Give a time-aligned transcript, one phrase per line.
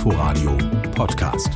[0.00, 0.56] Inforadio
[0.94, 1.50] Podcast.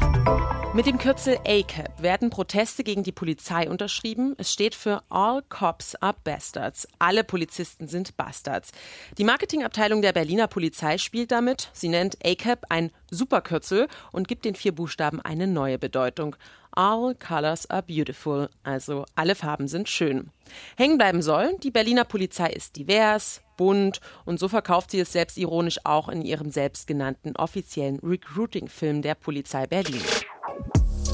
[0.75, 4.35] Mit dem Kürzel ACAP werden Proteste gegen die Polizei unterschrieben.
[4.37, 6.87] Es steht für All Cops are Bastards.
[6.99, 8.73] Alle Polizisten sind Bastards.
[9.17, 11.71] Die Marketingabteilung der Berliner Polizei spielt damit.
[11.73, 16.37] Sie nennt ACAP ein Superkürzel und gibt den vier Buchstaben eine neue Bedeutung.
[16.77, 20.31] All colors are beautiful, also alle Farben sind schön.
[20.77, 25.79] Hängen bleiben soll, die Berliner Polizei ist divers, bunt und so verkauft sie es selbstironisch
[25.85, 30.03] auch in ihrem selbstgenannten offiziellen Recruiting-Film der Polizei Berlin.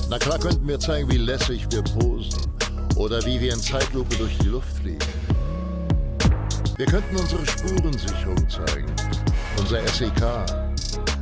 [0.09, 2.41] Na klar könnten wir zeigen, wie lässig wir posen
[2.97, 4.99] oder wie wir in Zeitlupe durch die Luft fliegen.
[6.79, 8.91] Wir könnten unsere Spurensicherung zeigen,
[9.59, 10.23] unser SEK,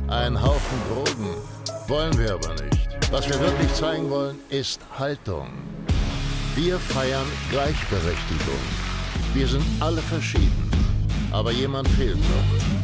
[0.07, 1.58] einen Haufen Drogen.
[1.89, 2.87] Wollen wir aber nicht.
[3.09, 5.47] Was wir wirklich zeigen wollen, ist Haltung.
[6.53, 8.59] Wir feiern Gleichberechtigung.
[9.33, 10.69] Wir sind alle verschieden.
[11.31, 12.78] Aber jemand fehlt noch.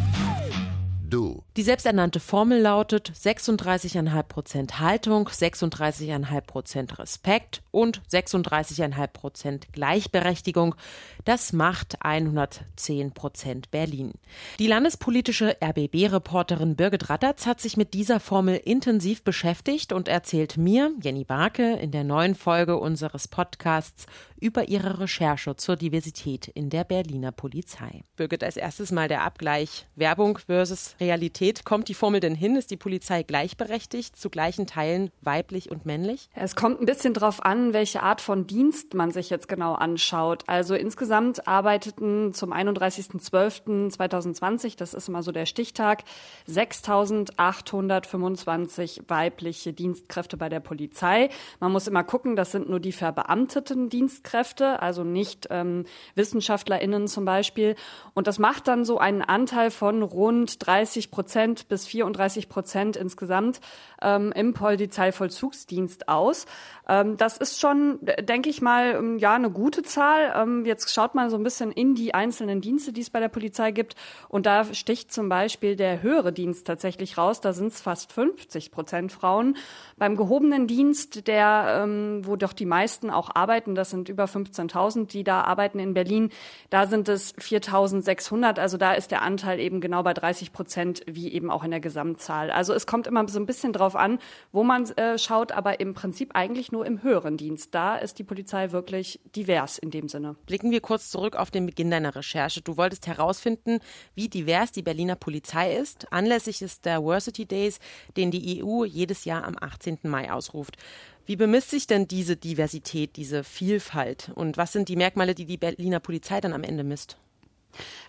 [1.09, 1.43] Du.
[1.55, 10.75] Die selbsternannte Formel lautet 36,5 Prozent Haltung, 36,5 Prozent Respekt und 36,5 Prozent Gleichberechtigung.
[11.23, 14.13] Das macht 110 Prozent Berlin.
[14.57, 20.91] Die landespolitische RBB-Reporterin Birgit Rattatz hat sich mit dieser Formel intensiv beschäftigt und erzählt mir,
[21.01, 24.07] Jenny Barke, in der neuen Folge unseres Podcasts
[24.39, 28.03] über ihre Recherche zur Diversität in der Berliner Polizei.
[28.15, 31.63] Birgit, als erstes mal der Abgleich Werbung versus Realität.
[31.65, 32.55] Kommt die Formel denn hin?
[32.55, 36.29] Ist die Polizei gleichberechtigt, zu gleichen Teilen weiblich und männlich?
[36.33, 40.43] Es kommt ein bisschen darauf an, welche Art von Dienst man sich jetzt genau anschaut.
[40.47, 46.03] Also insgesamt arbeiteten zum 31.12.2020, das ist immer so der Stichtag,
[46.49, 51.29] 6.825 weibliche Dienstkräfte bei der Polizei.
[51.59, 57.25] Man muss immer gucken, das sind nur die verbeamteten Dienstkräfte, also nicht ähm, WissenschaftlerInnen zum
[57.25, 57.75] Beispiel.
[58.13, 62.95] Und das macht dann so einen Anteil von rund 30 Prozent Prozent bis 34 Prozent
[62.95, 63.59] insgesamt
[64.01, 66.45] ähm, im Polizeivollzugsdienst aus.
[66.87, 70.33] Ähm, das ist schon, denke ich mal, ähm, ja, eine gute Zahl.
[70.35, 73.29] Ähm, jetzt schaut man so ein bisschen in die einzelnen Dienste, die es bei der
[73.29, 73.95] Polizei gibt.
[74.29, 77.41] Und da sticht zum Beispiel der höhere Dienst tatsächlich raus.
[77.41, 79.57] Da sind es fast 50 Prozent Frauen.
[79.97, 85.07] Beim gehobenen Dienst, der, ähm, wo doch die meisten auch arbeiten, das sind über 15.000,
[85.07, 86.29] die da arbeiten in Berlin,
[86.69, 88.59] da sind es 4.600.
[88.59, 90.74] Also da ist der Anteil eben genau bei 30 Prozent,
[91.07, 92.51] wie wie eben auch in der Gesamtzahl.
[92.51, 94.19] Also es kommt immer so ein bisschen drauf an,
[94.51, 97.73] wo man äh, schaut, aber im Prinzip eigentlich nur im höheren Dienst.
[97.73, 100.35] Da ist die Polizei wirklich divers in dem Sinne.
[100.45, 102.61] Blicken wir kurz zurück auf den Beginn deiner Recherche.
[102.61, 103.79] Du wolltest herausfinden,
[104.13, 107.79] wie divers die Berliner Polizei ist, anlässlich des Diversity Days,
[108.15, 109.99] den die EU jedes Jahr am 18.
[110.03, 110.77] Mai ausruft.
[111.25, 114.31] Wie bemisst sich denn diese Diversität, diese Vielfalt?
[114.35, 117.17] Und was sind die Merkmale, die die Berliner Polizei dann am Ende misst?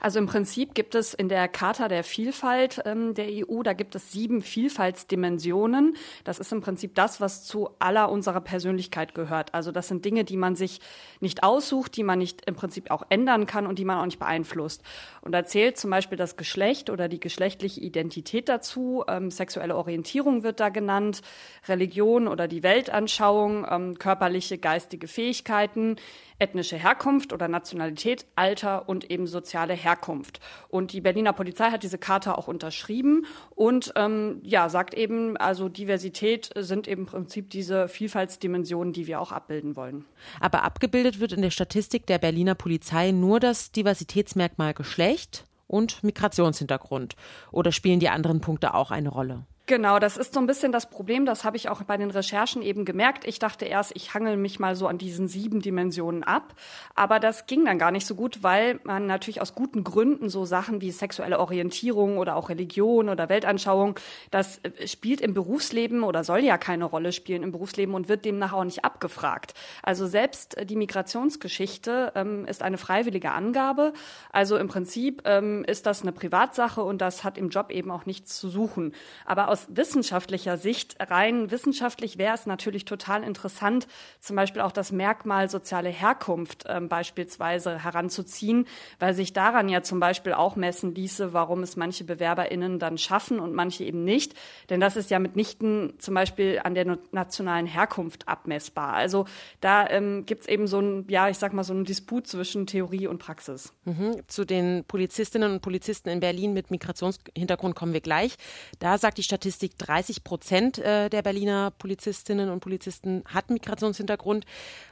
[0.01, 3.95] Also im Prinzip gibt es in der Charta der Vielfalt ähm, der EU, da gibt
[3.95, 5.97] es sieben Vielfaltsdimensionen.
[6.25, 9.55] Das ist im Prinzip das, was zu aller unserer Persönlichkeit gehört.
[9.55, 10.81] Also das sind Dinge, die man sich
[11.21, 14.19] nicht aussucht, die man nicht im Prinzip auch ändern kann und die man auch nicht
[14.19, 14.83] beeinflusst.
[15.21, 19.05] Und da zählt zum Beispiel das Geschlecht oder die geschlechtliche Identität dazu.
[19.09, 21.23] Ähm, sexuelle Orientierung wird da genannt,
[21.69, 25.97] Religion oder die Weltanschauung, ähm, körperliche, geistige Fähigkeiten,
[26.39, 30.41] ethnische Herkunft oder Nationalität, Alter und eben soziale Herkunft.
[30.69, 35.69] Und die Berliner Polizei hat diese Charta auch unterschrieben und ähm, ja, sagt eben, also
[35.69, 40.05] Diversität sind eben im Prinzip diese Vielfaltsdimensionen, die wir auch abbilden wollen.
[40.41, 47.17] Aber abgebildet wird in der Statistik der Berliner Polizei nur das Diversitätsmerkmal Geschlecht und Migrationshintergrund.
[47.53, 49.47] Oder spielen die anderen Punkte auch eine Rolle?
[49.69, 51.27] Genau, das ist so ein bisschen das Problem.
[51.27, 53.27] Das habe ich auch bei den Recherchen eben gemerkt.
[53.27, 56.55] Ich dachte erst, ich hangel mich mal so an diesen sieben Dimensionen ab.
[56.95, 60.45] Aber das ging dann gar nicht so gut, weil man natürlich aus guten Gründen so
[60.45, 63.99] Sachen wie sexuelle Orientierung oder auch Religion oder Weltanschauung,
[64.31, 68.25] das äh, spielt im Berufsleben oder soll ja keine Rolle spielen im Berufsleben und wird
[68.25, 69.55] demnach auch nicht abgefragt.
[69.83, 73.95] Also selbst die Migrationsgeschichte ähm, ist eine freiwillige Angabe.
[74.31, 78.07] Also im Prinzip ähm, ist das eine Privatsache und das hat im Job eben auch
[78.07, 78.95] nichts zu suchen.
[79.25, 83.87] Aber aus wissenschaftlicher Sicht, rein wissenschaftlich wäre es natürlich total interessant,
[84.21, 88.67] zum Beispiel auch das Merkmal soziale Herkunft äh, beispielsweise heranzuziehen,
[88.99, 93.41] weil sich daran ja zum Beispiel auch messen ließe, warum es manche BewerberInnen dann schaffen
[93.41, 94.35] und manche eben nicht.
[94.69, 98.93] Denn das ist ja mitnichten zum Beispiel an der nationalen Herkunft abmessbar.
[98.93, 99.25] Also
[99.63, 102.67] da ähm, gibt es eben so ein, ja, ich sag mal, so einen Disput zwischen
[102.67, 103.73] Theorie und Praxis.
[103.85, 104.21] Mhm.
[104.27, 108.37] Zu den Polizistinnen und Polizisten in Berlin mit Migrationshintergrund kommen wir gleich.
[108.81, 114.45] Da sagt die Statistik, Statistik, 30 Prozent äh, der Berliner Polizistinnen und Polizisten hat Migrationshintergrund.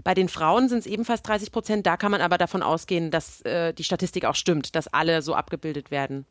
[0.04, 1.86] Bei den Frauen sind es ebenfalls 30 Prozent.
[1.86, 5.34] Da kann man aber davon ausgehen, dass äh, die Statistik auch stimmt, dass alle so
[5.34, 6.24] abgebildet werden.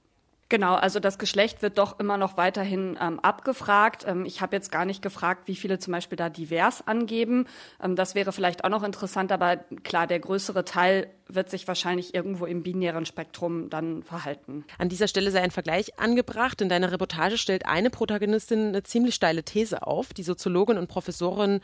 [0.47, 4.05] Genau, also das Geschlecht wird doch immer noch weiterhin ähm, abgefragt.
[4.07, 7.47] Ähm, ich habe jetzt gar nicht gefragt, wie viele zum Beispiel da divers angeben.
[7.81, 12.13] Ähm, das wäre vielleicht auch noch interessant, aber klar, der größere Teil wird sich wahrscheinlich
[12.13, 14.65] irgendwo im binären Spektrum dann verhalten.
[14.77, 16.61] An dieser Stelle sei ein Vergleich angebracht.
[16.61, 20.13] In deiner Reportage stellt eine Protagonistin eine ziemlich steile These auf.
[20.13, 21.61] Die Soziologin und Professorin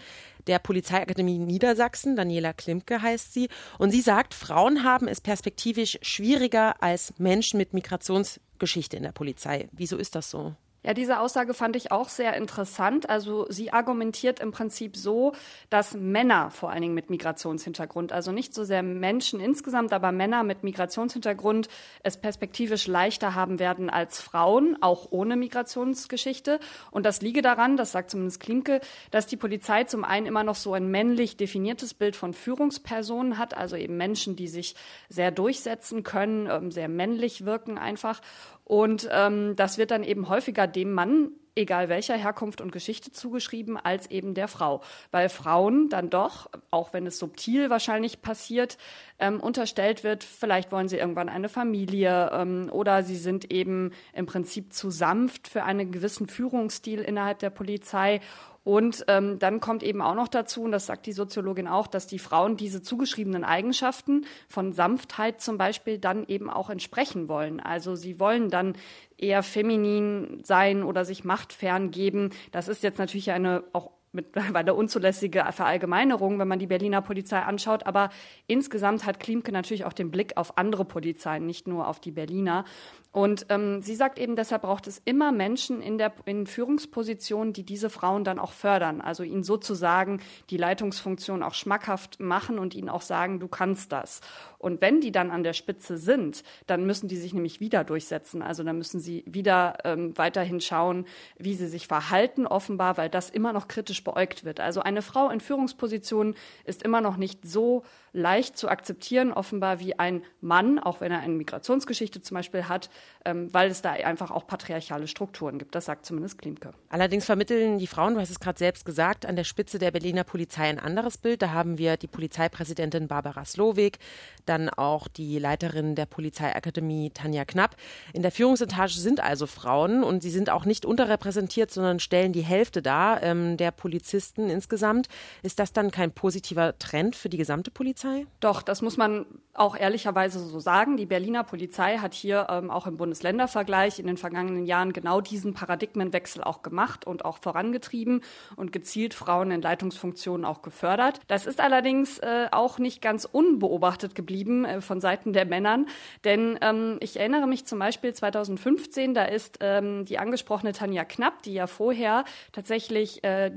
[0.48, 3.50] der Polizeiakademie Niedersachsen, Daniela Klimke heißt sie.
[3.78, 9.12] Und sie sagt, Frauen haben es perspektivisch schwieriger als Menschen mit Migrations Geschichte in der
[9.12, 9.70] Polizei.
[9.72, 10.56] Wieso ist das so?
[10.82, 13.10] Ja, diese Aussage fand ich auch sehr interessant.
[13.10, 15.34] Also sie argumentiert im Prinzip so,
[15.70, 20.44] dass Männer vor allen Dingen mit Migrationshintergrund, also nicht so sehr Menschen insgesamt, aber Männer
[20.44, 21.68] mit Migrationshintergrund
[22.04, 26.62] es perspektivisch leichter haben werden als Frauen, auch ohne Migrationsgeschichte.
[26.92, 28.80] Und das liege daran, das sagt zumindest Klimke,
[29.12, 33.54] dass die Polizei zum einen immer noch so ein männlich definiertes Bild von Führungspersonen hat,
[33.56, 34.76] also eben Menschen, die sich
[35.10, 38.22] sehr durchsetzen können, ähm, sehr männlich wirken einfach.
[38.70, 43.78] Und ähm, das wird dann eben häufiger dem Mann, egal welcher Herkunft und Geschichte, zugeschrieben,
[43.78, 44.84] als eben der Frau.
[45.10, 48.78] Weil Frauen dann doch, auch wenn es subtil wahrscheinlich passiert,
[49.18, 54.28] ähm, unterstellt wird, vielleicht wollen sie irgendwann eine Familie ähm, oder sie sind eben im
[54.28, 58.22] Prinzip zu sanft für einen gewissen Führungsstil innerhalb der Polizei
[58.64, 62.08] und ähm, dann kommt eben auch noch dazu, und das sagt die Soziologin auch, dass
[62.08, 67.60] die Frauen diese zugeschriebenen Eigenschaften von Sanftheit zum Beispiel dann eben auch entsprechen wollen.
[67.60, 68.74] Also sie wollen dann
[69.18, 72.32] eher feminin sein oder sich machtfern geben.
[72.52, 77.86] Das ist jetzt natürlich eine auch mittlerweile unzulässige Verallgemeinerung, wenn man die Berliner Polizei anschaut.
[77.86, 78.10] Aber
[78.48, 82.66] insgesamt hat Klimke natürlich auch den Blick auf andere Polizeien, nicht nur auf die Berliner.
[83.12, 87.64] Und ähm, sie sagt eben, deshalb braucht es immer Menschen in der in Führungspositionen, die
[87.64, 90.22] diese Frauen dann auch fördern, also ihnen sozusagen
[90.52, 94.22] die Leitungsfunktion auch schmackhaft machen und ihnen auch sagen, du kannst das.
[94.60, 98.44] Und wenn die dann an der Spitze sind, dann müssen die sich nämlich wieder durchsetzen.
[98.44, 101.06] Also dann müssen sie wieder ähm, weiterhin schauen,
[101.38, 104.60] wie sie sich verhalten, offenbar, weil das immer noch kritisch beäugt wird.
[104.60, 106.36] Also eine Frau in Führungspositionen
[106.66, 111.20] ist immer noch nicht so leicht zu akzeptieren, offenbar wie ein Mann, auch wenn er
[111.20, 112.90] eine Migrationsgeschichte zum Beispiel hat,
[113.26, 115.76] ähm, weil es da einfach auch patriarchale Strukturen gibt.
[115.76, 116.74] Das sagt zumindest Klimke.
[116.90, 120.24] Allerdings vermitteln die Frauen, du hast es gerade selbst gesagt, an der Spitze der Berliner
[120.24, 121.42] Polizei ein anderes Bild.
[121.42, 124.00] Da haben wir die Polizeipräsidentin Barbara Slowik,
[124.46, 127.76] dann auch die Leiterin der Polizeiakademie Tanja Knapp.
[128.14, 132.42] In der Führungsetage sind also Frauen und sie sind auch nicht unterrepräsentiert, sondern stellen die
[132.42, 135.08] Hälfte dar ähm, der Polizisten insgesamt.
[135.42, 138.28] Ist das dann kein positiver Trend für die gesamte Polizei?
[138.40, 139.26] Doch, das muss man
[139.56, 140.96] auch ehrlicherweise so sagen.
[140.96, 145.56] Die Berliner Polizei hat hier ähm, auch im Bundesländervergleich in den vergangenen Jahren genau diesen
[145.56, 148.22] Paradigmenwechsel auch gemacht und auch vorangetrieben
[148.56, 151.20] und gezielt Frauen in Leitungsfunktionen auch gefördert.
[151.28, 155.88] Das ist allerdings äh, auch nicht ganz unbeobachtet geblieben äh, von Seiten der Männern,
[156.24, 161.42] denn ähm, ich erinnere mich zum Beispiel 2015, da ist ähm, die angesprochene Tanja Knapp,
[161.42, 163.50] die ja vorher tatsächlich, äh,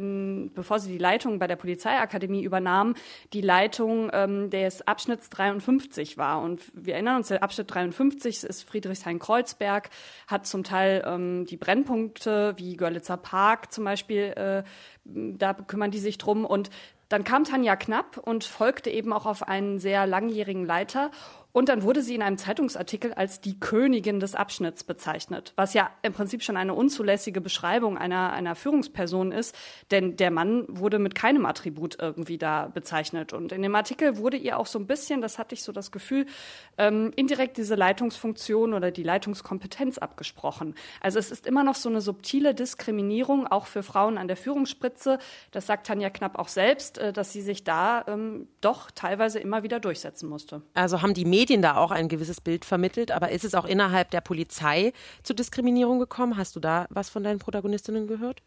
[0.55, 2.95] bevor sie die Leitung bei der Polizeiakademie übernahm,
[3.33, 6.43] die Leitung ähm, des Abschnitts 53 53 war.
[6.43, 9.91] Und wir erinnern uns, der Abschnitt 53 ist Friedrichshain-Kreuzberg,
[10.27, 14.63] hat zum Teil ähm, die Brennpunkte wie Görlitzer Park zum Beispiel, äh,
[15.05, 16.45] da kümmern die sich drum.
[16.45, 16.71] Und
[17.09, 21.11] dann kam Tanja Knapp und folgte eben auch auf einen sehr langjährigen Leiter
[21.53, 25.91] und dann wurde sie in einem Zeitungsartikel als die Königin des Abschnitts bezeichnet, was ja
[26.01, 29.55] im Prinzip schon eine unzulässige Beschreibung einer, einer Führungsperson ist,
[29.91, 33.35] denn der Mann wurde mit keinem Attribut irgendwie da bezeichnet.
[33.35, 35.93] Und in dem Artikel wurde ihr auch so ein bisschen, das hatte ich so das
[35.93, 36.25] Gefühl,
[36.79, 40.75] ähm, indirekt diese Leitungsfunktion oder die Leitungskompetenz abgesprochen.
[41.03, 45.19] Also es ist immer noch so eine subtile Diskriminierung, auch für Frauen an der Führungsspitze.
[45.51, 49.63] Das sagt Tanja Knapp auch selbst, äh, dass sie sich da ähm, doch teilweise immer
[49.63, 50.63] wieder durchsetzen musste.
[50.73, 53.65] Also haben die Medien Medien da auch ein gewisses Bild vermittelt, aber ist es auch
[53.65, 54.93] innerhalb der Polizei
[55.25, 56.37] zu Diskriminierung gekommen?
[56.37, 58.43] Hast du da was von deinen Protagonistinnen gehört?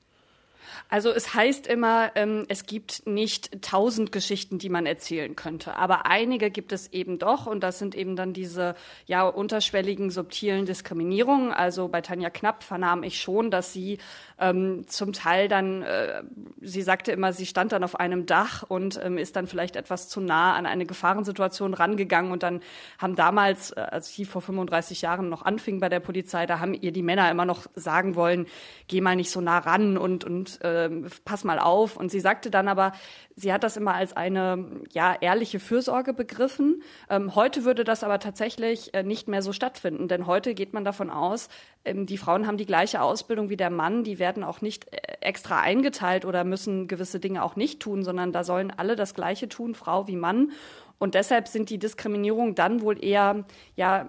[0.89, 6.05] Also es heißt immer, ähm, es gibt nicht tausend Geschichten, die man erzählen könnte, aber
[6.05, 8.75] einige gibt es eben doch und das sind eben dann diese
[9.05, 11.51] ja unterschwelligen subtilen Diskriminierungen.
[11.51, 13.97] Also bei Tanja Knapp vernahm ich schon, dass sie
[14.39, 16.23] ähm, zum Teil dann, äh,
[16.61, 20.09] sie sagte immer, sie stand dann auf einem Dach und ähm, ist dann vielleicht etwas
[20.09, 22.61] zu nah an eine Gefahrensituation rangegangen und dann
[22.97, 26.73] haben damals, äh, als sie vor 35 Jahren noch anfing bei der Polizei, da haben
[26.73, 28.45] ihr die Männer immer noch sagen wollen,
[28.87, 30.89] geh mal nicht so nah ran und und äh,
[31.23, 31.95] pass mal auf.
[31.95, 32.91] Und sie sagte dann aber,
[33.35, 36.83] sie hat das immer als eine ja ehrliche Fürsorge begriffen.
[37.09, 40.83] Ähm, heute würde das aber tatsächlich äh, nicht mehr so stattfinden, denn heute geht man
[40.83, 41.49] davon aus,
[41.85, 44.97] ähm, die Frauen haben die gleiche Ausbildung wie der Mann, die werden auch nicht äh,
[45.21, 49.47] extra eingeteilt oder müssen gewisse Dinge auch nicht tun, sondern da sollen alle das Gleiche
[49.47, 50.51] tun, Frau wie Mann.
[50.97, 54.07] Und deshalb sind die Diskriminierungen dann wohl eher ja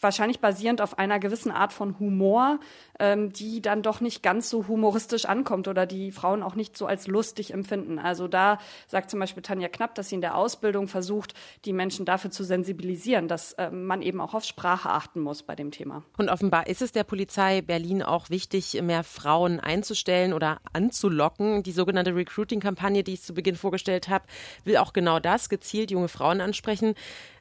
[0.00, 2.58] wahrscheinlich basierend auf einer gewissen Art von Humor,
[2.98, 6.86] ähm, die dann doch nicht ganz so humoristisch ankommt oder die Frauen auch nicht so
[6.86, 7.98] als lustig empfinden.
[7.98, 12.04] Also da sagt zum Beispiel Tanja Knapp, dass sie in der Ausbildung versucht, die Menschen
[12.04, 16.02] dafür zu sensibilisieren, dass äh, man eben auch auf Sprache achten muss bei dem Thema.
[16.16, 21.62] Und offenbar ist es der Polizei Berlin auch wichtig, mehr Frauen einzustellen oder anzulocken.
[21.62, 24.24] Die sogenannte Recruiting-Kampagne, die ich zu Beginn vorgestellt habe,
[24.64, 26.94] will auch genau das, gezielt junge Frauen ansprechen.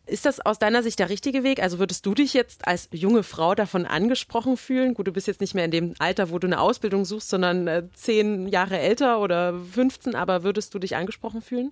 [0.09, 1.61] Ist das aus deiner Sicht der richtige Weg?
[1.61, 4.93] Also würdest du dich jetzt als junge Frau davon angesprochen fühlen?
[4.93, 7.67] Gut, du bist jetzt nicht mehr in dem Alter, wo du eine Ausbildung suchst, sondern
[7.67, 11.71] äh, zehn Jahre älter oder 15, aber würdest du dich angesprochen fühlen?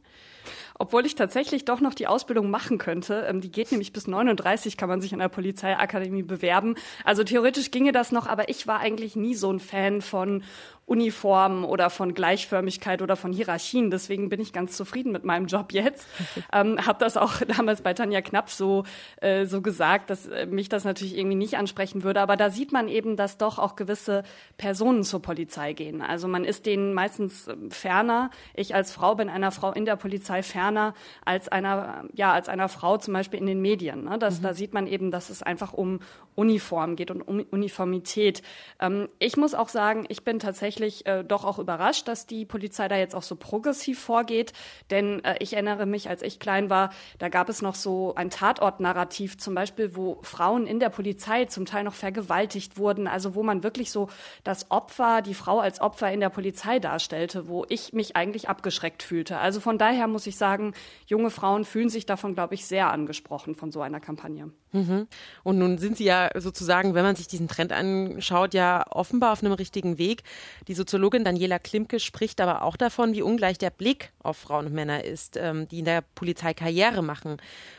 [0.80, 3.26] obwohl ich tatsächlich doch noch die Ausbildung machen könnte.
[3.28, 6.76] Ähm, die geht nämlich bis 39, kann man sich an der Polizeiakademie bewerben.
[7.04, 10.44] Also theoretisch ginge das noch, aber ich war eigentlich nie so ein Fan von
[10.88, 13.92] Uniformen oder von Gleichförmigkeit oder von Hierarchien.
[13.92, 16.08] Deswegen bin ich ganz zufrieden mit meinem Job jetzt.
[16.54, 18.86] ähm, habe das auch damals bei Tanja Knapp so,
[19.20, 22.22] äh, so gesagt, dass äh, mich das natürlich irgendwie nicht ansprechen würde.
[22.22, 24.24] Aber da sieht man eben, dass doch auch gewisse
[24.56, 26.02] Personen zur Polizei gehen.
[26.02, 28.30] Also man ist denen meistens äh, ferner.
[28.54, 30.94] Ich als Frau bin einer Frau in der Polizei ferner
[31.26, 34.06] als einer, ja, als einer Frau zum Beispiel in den Medien.
[34.06, 34.18] Ne?
[34.20, 34.44] Das, mhm.
[34.44, 36.00] Da sieht man eben, dass es einfach um
[36.36, 38.42] Uniform geht und um Uniformität.
[38.80, 42.46] Ähm, ich muss auch sagen, ich bin tatsächlich tatsächlich äh, doch auch überrascht, dass die
[42.46, 44.54] Polizei da jetzt auch so progressiv vorgeht.
[44.90, 48.30] Denn äh, ich erinnere mich, als ich klein war, da gab es noch so ein
[48.30, 53.08] Tatortnarrativ zum Beispiel, wo Frauen in der Polizei zum Teil noch vergewaltigt wurden.
[53.08, 54.10] Also wo man wirklich so
[54.44, 59.04] das Opfer, die Frau als Opfer in der Polizei darstellte, wo ich mich eigentlich abgeschreckt
[59.04, 59.38] fühlte.
[59.38, 60.74] Also von daher muss ich sagen,
[61.08, 64.52] junge Frauen fühlen sich davon, glaube ich, sehr angesprochen von so einer Kampagne.
[64.72, 65.08] Mhm.
[65.44, 69.44] Und nun sind Sie ja sozusagen, wenn man sich diesen Trend anschaut, ja offenbar auf
[69.44, 70.24] einem richtigen Weg.
[70.68, 74.74] Die Soziologin Daniela Klimke spricht aber auch davon, wie ungleich der Blick auf Frauen und
[74.74, 77.38] Männer ist, ähm, die in der Polizei Karriere machen.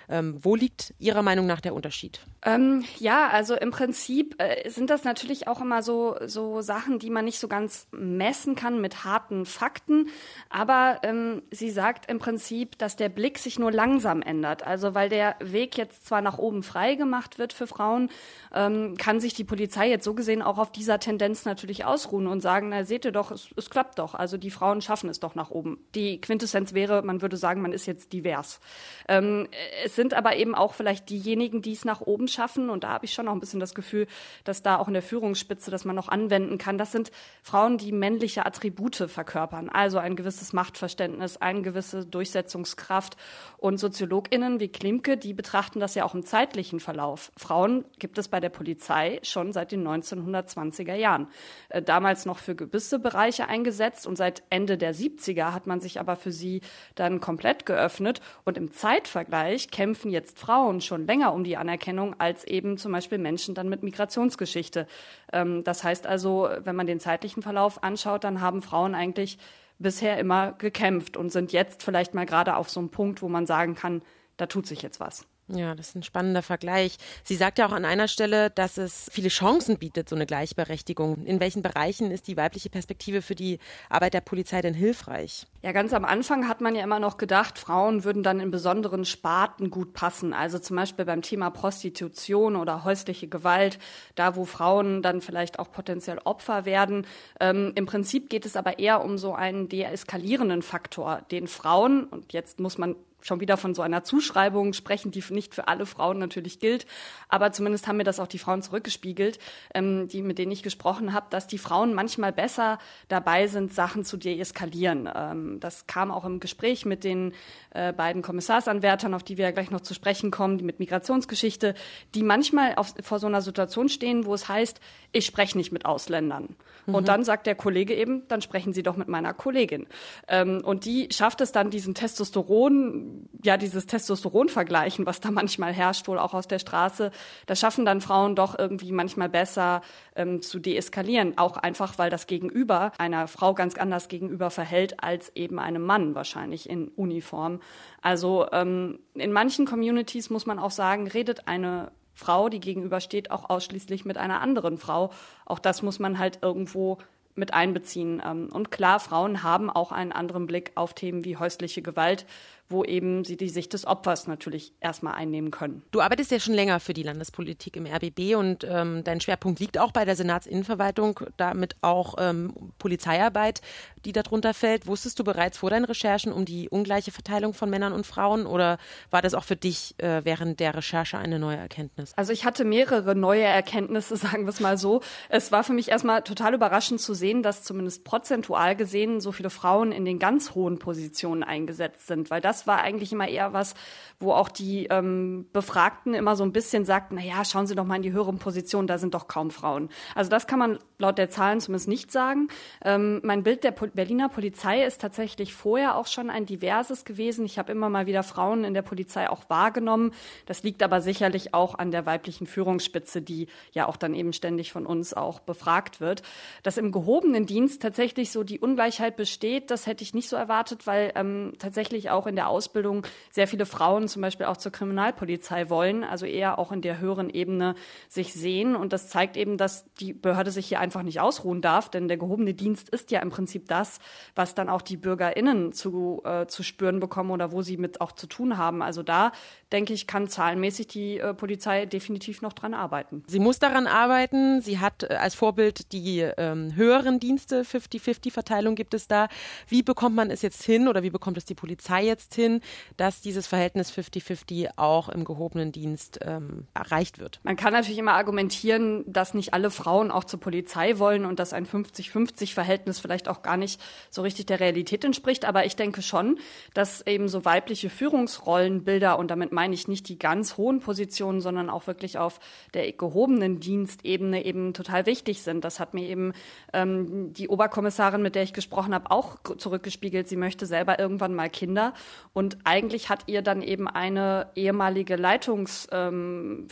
[0.09, 2.21] Ähm, wo liegt Ihrer Meinung nach der Unterschied?
[2.43, 7.11] Ähm, ja, also im Prinzip äh, sind das natürlich auch immer so, so Sachen, die
[7.11, 10.09] man nicht so ganz messen kann mit harten Fakten.
[10.49, 14.67] Aber ähm, sie sagt im Prinzip, dass der Blick sich nur langsam ändert.
[14.67, 18.09] Also weil der Weg jetzt zwar nach oben frei gemacht wird für Frauen,
[18.55, 22.41] ähm, kann sich die Polizei jetzt so gesehen auch auf dieser Tendenz natürlich ausruhen und
[22.41, 24.15] sagen, na seht ihr doch, es, es klappt doch.
[24.15, 25.85] Also die Frauen schaffen es doch nach oben.
[25.95, 28.61] Die Quintessenz wäre, man würde sagen, man ist jetzt divers.
[29.09, 29.49] Ähm,
[29.85, 32.71] es sind aber eben auch vielleicht diejenigen, die es nach oben schaffen.
[32.71, 34.07] Und da habe ich schon noch ein bisschen das Gefühl,
[34.45, 36.79] dass da auch in der Führungsspitze, dass man noch anwenden kann.
[36.79, 37.11] Das sind
[37.43, 39.69] Frauen, die männliche Attribute verkörpern.
[39.69, 43.17] Also ein gewisses Machtverständnis, eine gewisse Durchsetzungskraft.
[43.57, 47.33] Und SoziologInnen wie Klimke, die betrachten das ja auch im zeitlichen Verlauf.
[47.37, 51.27] Frauen gibt es bei der Polizei schon seit den 1920er Jahren.
[51.71, 55.99] Äh, damals noch für gewisse Bereiche eingesetzt und seit Ende der 70er hat man sich
[55.99, 56.61] aber für sie
[56.95, 58.21] dann komplett geöffnet.
[58.45, 63.19] Und im Zeitvergleich kämpfen jetzt Frauen schon länger um die Anerkennung als eben zum Beispiel
[63.19, 64.87] Menschen dann mit Migrationsgeschichte.
[65.33, 69.39] Ähm, das heißt also, wenn man den zeitlichen Verlauf anschaut, dann haben Frauen eigentlich
[69.79, 73.47] bisher immer gekämpft und sind jetzt vielleicht mal gerade auf so einem Punkt, wo man
[73.47, 74.03] sagen kann,
[74.37, 75.27] da tut sich jetzt was.
[75.51, 76.99] Ja, das ist ein spannender Vergleich.
[77.25, 81.25] Sie sagt ja auch an einer Stelle, dass es viele Chancen bietet, so eine Gleichberechtigung.
[81.25, 85.47] In welchen Bereichen ist die weibliche Perspektive für die Arbeit der Polizei denn hilfreich?
[85.63, 89.07] Ja, ganz am Anfang hat man ja immer noch gedacht, Frauen würden dann in besonderen
[89.07, 90.35] Sparten gut passen.
[90.35, 93.79] Also zum Beispiel beim Thema Prostitution oder häusliche Gewalt,
[94.17, 97.07] da wo Frauen dann vielleicht auch potenziell Opfer werden.
[97.41, 102.35] Ähm, Im Prinzip geht es aber eher um so einen deeskalierenden Faktor, den Frauen, und
[102.35, 106.19] jetzt muss man schon wieder von so einer Zuschreibung sprechen, die nicht für alle Frauen
[106.19, 106.87] natürlich gilt.
[107.29, 109.39] Aber zumindest haben mir das auch die Frauen zurückgespiegelt,
[109.75, 114.05] ähm, die, mit denen ich gesprochen habe, dass die Frauen manchmal besser dabei sind, Sachen
[114.05, 115.09] zu deeskalieren.
[115.15, 117.35] Ähm, das kam auch im Gespräch mit den
[117.71, 121.75] äh, beiden Kommissarsanwärtern, auf die wir ja gleich noch zu sprechen kommen, die mit Migrationsgeschichte,
[122.15, 124.81] die manchmal auf, vor so einer Situation stehen, wo es heißt,
[125.13, 126.57] ich spreche nicht mit Ausländern.
[126.87, 126.95] Mhm.
[126.95, 129.87] Und dann sagt der Kollege eben, dann sprechen Sie doch mit meiner Kollegin.
[130.29, 133.08] Ähm, und die schafft es dann, diesen Testosteron,
[133.43, 137.11] ja, dieses Testosteron-Vergleichen, was da manchmal herrscht, wohl auch aus der Straße,
[137.47, 139.83] das schaffen dann Frauen doch irgendwie manchmal besser
[140.17, 141.39] ähm, zu deeskalieren.
[141.39, 146.15] Auch einfach, weil das Gegenüber einer Frau ganz anders gegenüber verhält als eben einem Mann
[146.15, 147.61] wahrscheinlich in Uniform.
[148.03, 153.49] Also ähm, in manchen Communities muss man auch sagen, redet eine Frau, die gegenübersteht, auch
[153.49, 155.11] ausschließlich mit einer anderen Frau.
[155.47, 156.99] Auch das muss man halt irgendwo
[157.39, 158.21] mit einbeziehen.
[158.25, 162.27] Ähm, und klar, Frauen haben auch einen anderen Blick auf Themen wie häusliche Gewalt,
[162.69, 165.83] wo eben sie die Sicht des Opfers natürlich erstmal einnehmen können.
[165.91, 169.79] Du arbeitest ja schon länger für die Landespolitik im RBB und ähm, dein Schwerpunkt liegt
[169.79, 173.63] auch bei der Senatsinnenverwaltung, damit auch ähm, Polizeiarbeit,
[174.05, 174.87] die darunter fällt.
[174.87, 178.79] Wusstest du bereits vor deinen Recherchen um die ungleiche Verteilung von Männern und Frauen oder
[179.11, 182.13] war das auch für dich äh, während der Recherche eine neue Erkenntnis?
[182.17, 185.03] Also ich hatte mehrere neue Erkenntnisse, sagen wir es mal so.
[185.29, 189.51] Es war für mich erstmal total überraschend zu sehen, dass zumindest prozentual gesehen so viele
[189.51, 193.75] Frauen in den ganz hohen Positionen eingesetzt sind, weil das war eigentlich immer eher was,
[194.21, 197.85] wo auch die ähm, Befragten immer so ein bisschen sagten, na ja, schauen Sie doch
[197.85, 199.89] mal in die höheren Positionen, da sind doch kaum Frauen.
[200.15, 202.49] Also das kann man laut der Zahlen zumindest nicht sagen.
[202.85, 207.45] Ähm, mein Bild der Berliner Polizei ist tatsächlich vorher auch schon ein diverses gewesen.
[207.47, 210.13] Ich habe immer mal wieder Frauen in der Polizei auch wahrgenommen.
[210.47, 214.73] Das liegt aber sicherlich auch an der weiblichen Führungsspitze, die ja auch dann eben ständig
[214.73, 216.23] von uns auch befragt wird.
[216.65, 220.87] Dass im gehobenen Dienst tatsächlich so die Ungleichheit besteht, das hätte ich nicht so erwartet,
[220.87, 225.71] weil ähm, tatsächlich auch in der Ausbildung sehr viele Frauen zum Beispiel auch zur Kriminalpolizei
[225.71, 227.77] wollen, also eher auch in der höheren Ebene
[228.09, 228.75] sich sehen.
[228.75, 232.17] Und das zeigt eben, dass die Behörde sich hier einfach nicht ausruhen darf, denn der
[232.17, 233.99] gehobene Dienst ist ja im Prinzip das,
[234.35, 238.13] was dann auch die BürgerInnen zu, äh, zu spüren bekommen oder wo sie mit auch
[238.13, 238.81] zu tun haben.
[238.81, 239.33] Also da,
[239.71, 243.23] denke ich, kann zahlenmäßig die äh, Polizei definitiv noch dran arbeiten.
[243.27, 244.63] Sie muss daran arbeiten.
[244.63, 249.29] Sie hat äh, als Vorbild die ähm, höheren Dienste, 50-50-Verteilung gibt es da.
[249.67, 252.63] Wie bekommt man es jetzt hin oder wie bekommt es die Polizei jetzt hin,
[252.97, 257.41] dass dieses Verhältnis 50-50 auch im gehobenen Dienst ähm, erreicht wird?
[257.43, 261.53] Man kann natürlich immer argumentieren, dass nicht alle Frauen auch zur Polizei wollen und dass
[261.53, 263.81] ein 50-50-Verhältnis vielleicht auch gar nicht
[264.11, 265.45] so richtig der Realität entspricht.
[265.45, 266.39] Aber ich denke schon,
[266.75, 271.71] dass eben so weibliche Führungsrollenbilder, und damit meine ich nicht die ganz hohen Positionen, sondern
[271.71, 272.41] auch wirklich auf
[272.75, 275.65] der gehobenen Dienstebene eben total wichtig sind.
[275.65, 276.33] Das hat mir eben
[276.73, 280.29] ähm, die Oberkommissarin, mit der ich gesprochen habe, auch zurückgespiegelt.
[280.29, 281.95] Sie möchte selber irgendwann mal Kinder.
[282.33, 286.69] Und eigentlich hat ihr dann eben eine ehemalige Leitungsperson, ähm,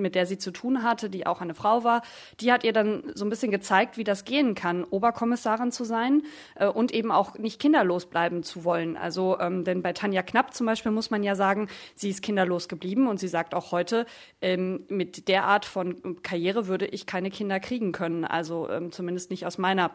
[0.00, 2.02] mit der sie zu tun hatte, die auch eine Frau war,
[2.40, 6.22] die hat ihr dann so ein bisschen gezeigt, wie das gehen kann, Oberkommissarin zu sein
[6.54, 8.96] äh, und eben auch nicht kinderlos bleiben zu wollen.
[8.96, 12.68] Also, ähm, denn bei Tanja Knapp zum Beispiel muss man ja sagen, sie ist kinderlos
[12.68, 14.06] geblieben und sie sagt auch heute,
[14.40, 18.24] ähm, mit der Art von Karriere würde ich keine Kinder kriegen können.
[18.24, 19.90] Also ähm, zumindest nicht aus meiner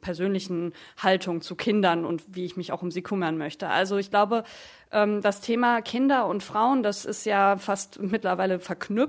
[0.00, 3.68] persönlichen Haltung zu Kindern und wie ich mich auch um sie kümmern möchte.
[3.68, 4.44] Also ich glaube,
[4.92, 8.99] ähm, das Thema Kinder und Frauen, das ist ja fast mittlerweile verknüpft.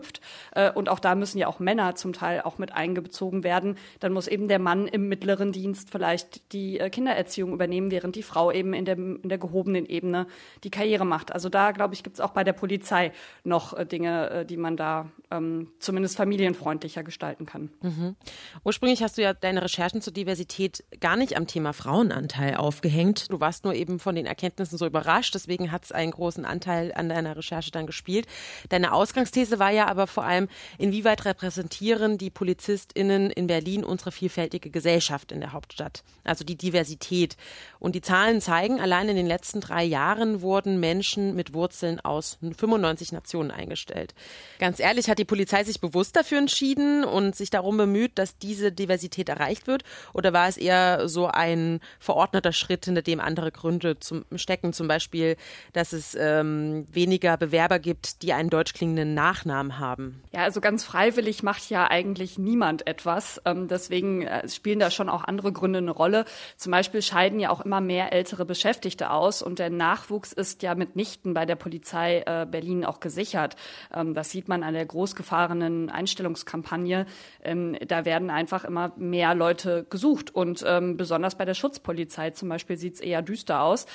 [0.52, 3.78] Äh, und auch da müssen ja auch Männer zum Teil auch mit eingezogen werden.
[4.00, 8.24] Dann muss eben der Mann im mittleren Dienst vielleicht die äh, Kindererziehung übernehmen, während die
[8.24, 10.28] Frau eben in der, in der gehobenen Ebene
[10.64, 11.32] die Karriere macht.
[11.32, 13.12] Also da, glaube ich, gibt es auch bei der Polizei
[13.44, 17.70] noch äh, Dinge, die man da ähm, zumindest familienfreundlicher gestalten kann.
[17.82, 18.16] Mhm.
[18.64, 23.32] Ursprünglich hast du ja deine Recherchen zur Diversität gar nicht am Thema Frauenanteil aufgehängt.
[23.32, 25.34] Du warst nur eben von den Erkenntnissen so überrascht.
[25.36, 28.28] Deswegen hat es einen großen Anteil an deiner Recherche dann gespielt.
[28.70, 34.70] Deine Ausgangsthese war ja aber vor allem, inwieweit repräsentieren die PolizistInnen in Berlin unsere vielfältige
[34.70, 37.38] Gesellschaft in der Hauptstadt, also die Diversität.
[37.80, 42.38] Und die Zahlen zeigen, allein in den letzten drei Jahren wurden Menschen mit Wurzeln aus
[42.42, 44.14] 95 Nationen eingestellt.
[44.60, 48.72] Ganz ehrlich, hat die Polizei sich bewusst dafür entschieden und sich darum bemüht, dass diese
[48.72, 49.84] Diversität erreicht wird?
[50.14, 54.88] Oder war es eher so ein verordneter Schritt, hinter dem andere Gründe zum, stecken, zum
[54.88, 55.36] Beispiel
[55.74, 60.22] dass es ähm, weniger Bewerber gibt, die einen deutsch klingenden Nachnamen haben?
[60.34, 63.42] Ja, also ganz freiwillig macht ja eigentlich niemand etwas.
[63.46, 66.26] Ähm, deswegen äh, spielen da schon auch andere Gründe eine Rolle.
[66.58, 70.76] Zum Beispiel scheiden ja auch immer mehr ältere Beschäftigte aus und der Nachwuchs ist ja
[70.76, 73.56] mitnichten bei der Polizei äh, Berlin auch gesichert.
[73.94, 77.06] Ähm, das sieht man an der großgefahrenen Einstellungskampagne.
[77.44, 80.66] Ähm, da werden einfach immer mehr Leute gesucht und
[80.98, 83.86] besonders bei der Schutzpolizei zum Beispiel sieht es eher düster aus.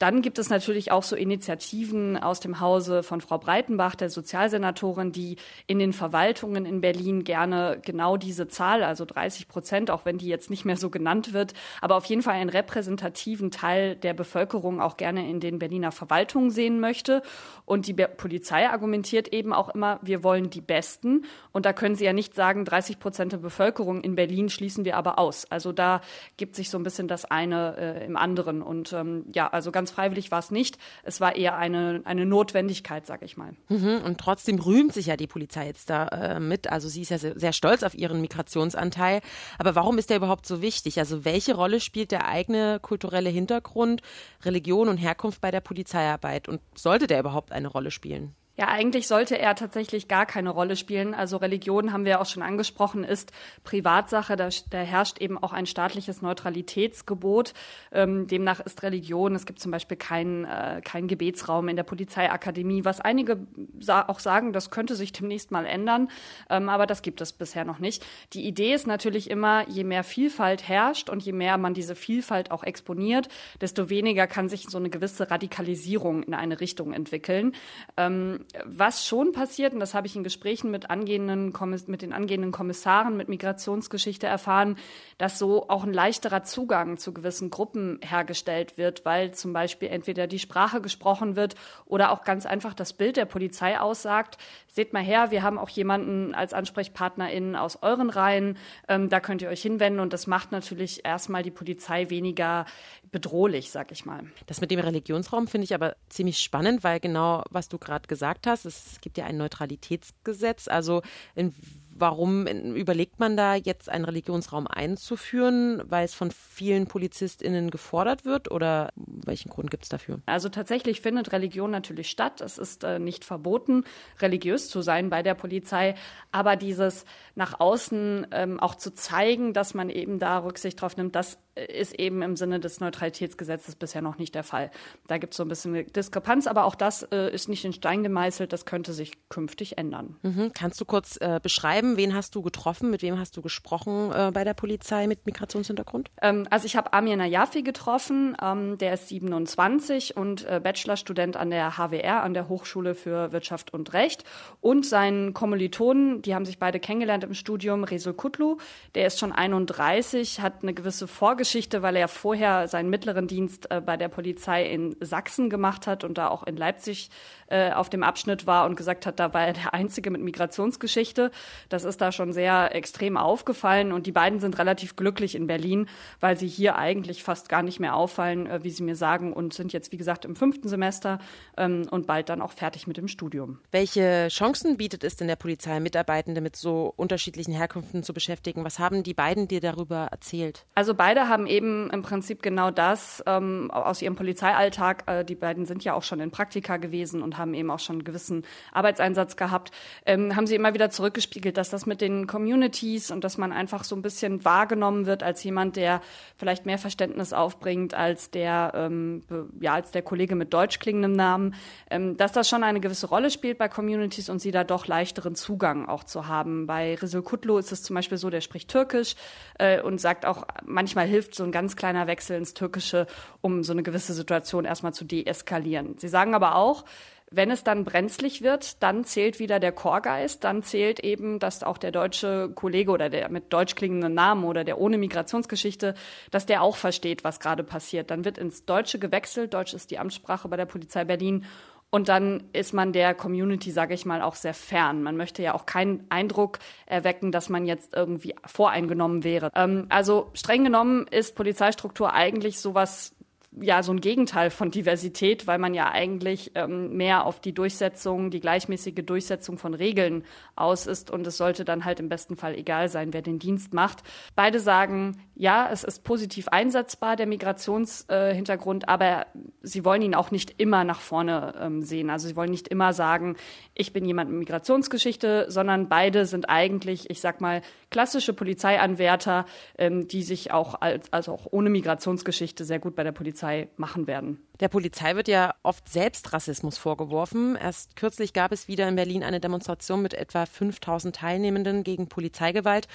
[0.00, 5.09] Dann gibt es natürlich auch so Initiativen aus dem Hause von Frau Breitenbach, der Sozialsenatorin,
[5.12, 10.18] die in den Verwaltungen in Berlin gerne genau diese Zahl, also 30 Prozent, auch wenn
[10.18, 14.14] die jetzt nicht mehr so genannt wird, aber auf jeden Fall einen repräsentativen Teil der
[14.14, 17.22] Bevölkerung auch gerne in den Berliner Verwaltungen sehen möchte.
[17.66, 21.26] Und die Polizei argumentiert eben auch immer, wir wollen die Besten.
[21.52, 24.96] Und da können Sie ja nicht sagen, 30 Prozent der Bevölkerung in Berlin schließen wir
[24.96, 25.44] aber aus.
[25.50, 26.00] Also da
[26.36, 28.62] gibt sich so ein bisschen das eine äh, im anderen.
[28.62, 30.78] Und ähm, ja, also ganz ganz freiwillig war es nicht.
[31.02, 33.54] Es war eher eine, eine Notwendigkeit, sage ich mal.
[33.68, 36.70] Mhm, und trotzdem rühmt sich ja die Polizei jetzt da äh, mit.
[36.70, 39.20] Also sie ist ja sehr, sehr stolz auf ihren Migrationsanteil.
[39.58, 40.98] Aber warum ist der überhaupt so wichtig?
[40.98, 44.02] Also welche Rolle spielt der eigene kulturelle Hintergrund,
[44.44, 46.48] Religion und Herkunft bei der Polizeiarbeit?
[46.48, 48.34] Und sollte der überhaupt eine Rolle spielen?
[48.60, 51.14] Ja, eigentlich sollte er tatsächlich gar keine Rolle spielen.
[51.14, 53.32] Also Religion, haben wir auch schon angesprochen, ist
[53.64, 54.36] Privatsache.
[54.36, 57.54] Da, da herrscht eben auch ein staatliches Neutralitätsgebot.
[57.90, 62.84] Ähm, demnach ist Religion, es gibt zum Beispiel keinen äh, kein Gebetsraum in der Polizeiakademie,
[62.84, 63.38] was einige
[63.78, 66.10] sa auch sagen, das könnte sich demnächst mal ändern.
[66.50, 68.04] Ähm, aber das gibt es bisher noch nicht.
[68.34, 72.50] Die Idee ist natürlich immer, je mehr Vielfalt herrscht und je mehr man diese Vielfalt
[72.50, 73.30] auch exponiert,
[73.62, 77.54] desto weniger kann sich so eine gewisse Radikalisierung in eine Richtung entwickeln.
[77.96, 81.52] Ähm, was schon passiert, und das habe ich in Gesprächen mit, angehenden,
[81.86, 84.76] mit den angehenden Kommissaren mit Migrationsgeschichte erfahren,
[85.18, 90.26] dass so auch ein leichterer Zugang zu gewissen Gruppen hergestellt wird, weil zum Beispiel entweder
[90.26, 91.54] die Sprache gesprochen wird
[91.86, 94.36] oder auch ganz einfach das Bild der Polizei aussagt.
[94.66, 98.58] Seht mal her, wir haben auch jemanden als AnsprechpartnerInnen aus euren Reihen,
[98.88, 102.66] ähm, da könnt ihr euch hinwenden und das macht natürlich erstmal die Polizei weniger
[103.10, 104.24] bedrohlich, sag ich mal.
[104.46, 108.46] Das mit dem Religionsraum finde ich aber ziemlich spannend, weil genau, was du gerade gesagt
[108.46, 110.68] hast, es gibt ja ein Neutralitätsgesetz.
[110.68, 111.02] Also
[111.34, 111.54] in
[112.00, 115.82] Warum überlegt man da jetzt einen Religionsraum einzuführen?
[115.84, 120.20] Weil es von vielen PolizistInnen gefordert wird oder welchen Grund gibt es dafür?
[120.24, 122.40] Also tatsächlich findet Religion natürlich statt.
[122.40, 123.84] Es ist äh, nicht verboten,
[124.18, 125.94] religiös zu sein bei der Polizei.
[126.32, 131.14] Aber dieses nach außen ähm, auch zu zeigen, dass man eben da Rücksicht drauf nimmt,
[131.14, 134.70] das ist eben im Sinne des Neutralitätsgesetzes bisher noch nicht der Fall.
[135.08, 137.72] Da gibt es so ein bisschen eine Diskrepanz, aber auch das äh, ist nicht in
[137.72, 138.52] Stein gemeißelt.
[138.52, 140.16] Das könnte sich künftig ändern.
[140.22, 140.52] Mhm.
[140.54, 144.30] Kannst du kurz äh, beschreiben, wen hast du getroffen, mit wem hast du gesprochen äh,
[144.32, 146.10] bei der Polizei mit Migrationshintergrund?
[146.22, 151.50] Ähm, also ich habe Amir Nayafi getroffen, ähm, der ist 27 und äh, Bachelorstudent an
[151.50, 154.24] der HWR, an der Hochschule für Wirtschaft und Recht.
[154.60, 158.58] Und seinen Kommilitonen, die haben sich beide kennengelernt im Studium, Resul Kutlu,
[158.94, 163.70] der ist schon 31, hat eine gewisse Vorgeschichte Vorgeschichte, weil er vorher seinen mittleren Dienst
[163.70, 167.08] äh, bei der Polizei in Sachsen gemacht hat und da auch in Leipzig
[167.46, 171.30] äh, auf dem Abschnitt war und gesagt hat, da war er der Einzige mit Migrationsgeschichte.
[171.70, 175.86] Das ist da schon sehr extrem aufgefallen und die beiden sind relativ glücklich in Berlin,
[176.20, 179.54] weil sie hier eigentlich fast gar nicht mehr auffallen, äh, wie sie mir sagen, und
[179.54, 181.20] sind jetzt, wie gesagt, im fünften Semester
[181.56, 183.60] ähm, und bald dann auch fertig mit dem Studium.
[183.72, 188.62] Welche Chancen bietet es denn der Polizei, Mitarbeitende mit so unterschiedlichen Herkünften zu beschäftigen?
[188.62, 190.66] Was haben die beiden dir darüber erzählt?
[190.74, 195.04] Also beide haben eben im Prinzip genau das ähm, aus ihrem Polizeialltag.
[195.06, 197.96] Äh, die beiden sind ja auch schon in Praktika gewesen und haben eben auch schon
[197.96, 199.70] einen gewissen Arbeitseinsatz gehabt,
[200.04, 203.84] ähm, haben sie immer wieder zurückgespiegelt, dass das mit den Communities und dass man einfach
[203.84, 206.02] so ein bisschen wahrgenommen wird als jemand, der
[206.36, 209.22] vielleicht mehr Verständnis aufbringt als der, ähm,
[209.60, 211.54] ja, als der Kollege mit deutsch klingendem Namen,
[211.90, 215.34] ähm, dass das schon eine gewisse Rolle spielt bei Communities und sie da doch leichteren
[215.34, 216.66] Zugang auch zu haben.
[216.66, 219.14] Bei Rizul Kutlu ist es zum Beispiel so, der spricht Türkisch
[219.58, 223.06] äh, und sagt auch, manchmal hilft so ein ganz kleiner Wechsel ins Türkische,
[223.42, 225.98] um so eine gewisse Situation erstmal zu deeskalieren.
[225.98, 226.84] Sie sagen aber auch,
[227.30, 231.78] wenn es dann brenzlig wird, dann zählt wieder der Chorgeist, dann zählt eben, dass auch
[231.78, 235.94] der deutsche Kollege oder der mit deutsch klingenden Namen oder der ohne Migrationsgeschichte,
[236.30, 238.10] dass der auch versteht, was gerade passiert.
[238.10, 239.54] Dann wird ins Deutsche gewechselt.
[239.54, 241.44] Deutsch ist die Amtssprache bei der Polizei Berlin.
[241.90, 245.02] Und dann ist man der Community, sage ich mal, auch sehr fern.
[245.02, 249.50] Man möchte ja auch keinen Eindruck erwecken, dass man jetzt irgendwie voreingenommen wäre.
[249.56, 253.14] Ähm, also streng genommen ist Polizeistruktur eigentlich sowas
[253.60, 258.30] ja so ein Gegenteil von Diversität, weil man ja eigentlich ähm, mehr auf die Durchsetzung,
[258.30, 260.24] die gleichmäßige Durchsetzung von Regeln
[260.54, 263.74] aus ist und es sollte dann halt im besten Fall egal sein, wer den Dienst
[263.74, 264.02] macht.
[264.36, 269.26] Beide sagen, ja, es ist positiv einsetzbar, der Migrationshintergrund, äh, aber
[269.62, 272.10] sie wollen ihn auch nicht immer nach vorne ähm, sehen.
[272.10, 273.36] Also sie wollen nicht immer sagen,
[273.74, 279.46] ich bin jemand mit Migrationsgeschichte, sondern beide sind eigentlich, ich sag mal, klassische Polizeianwärter,
[279.78, 283.68] ähm, die sich auch als, also auch ohne Migrationsgeschichte sehr gut bei der Polizei Polizei
[283.76, 284.38] machen werden.
[284.60, 287.56] Der Polizei wird ja oft selbst Rassismus vorgeworfen.
[287.56, 292.86] Erst kürzlich gab es wieder in Berlin eine Demonstration mit etwa 5000 Teilnehmenden gegen Polizeigewalt.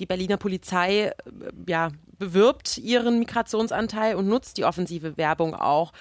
[0.00, 1.12] Die Berliner Polizei äh,
[1.68, 5.92] ja, bewirbt ihren Migrationsanteil und nutzt die offensive Werbung auch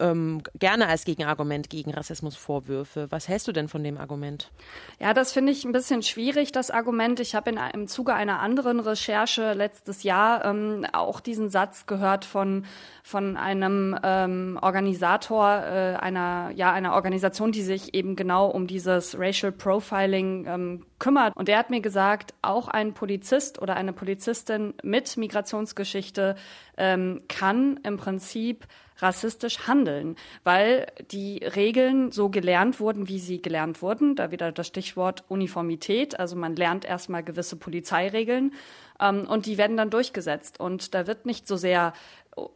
[0.00, 3.06] ähm, gerne als Gegenargument gegen Rassismusvorwürfe.
[3.10, 4.50] Was hältst du denn von dem Argument?
[4.98, 7.20] Ja, das finde ich ein bisschen schwierig, das Argument.
[7.20, 12.64] Ich habe im Zuge einer anderen Recherche letztes Jahr ähm, auch diesen Satz gehört von,
[13.02, 19.18] von einem ähm, Organisator äh, einer, ja, einer Organisation, die sich eben genau um dieses
[19.18, 21.36] Racial Profiling ähm, kümmert.
[21.36, 26.36] Und der hat mir gesagt, auch ein Polizist oder eine Polizistin mit Migrationsgeschichte
[26.76, 28.66] ähm, kann im Prinzip
[28.98, 34.16] rassistisch handeln, weil die Regeln so gelernt wurden, wie sie gelernt wurden.
[34.16, 36.18] Da wieder das Stichwort Uniformität.
[36.18, 38.52] Also man lernt erstmal gewisse Polizeiregeln
[39.00, 40.60] ähm, und die werden dann durchgesetzt.
[40.60, 41.92] Und da wird nicht so sehr